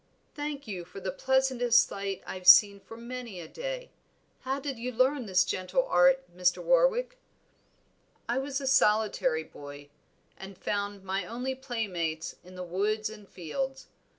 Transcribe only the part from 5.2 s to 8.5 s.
this gentle art, Mr. Warwick?" "I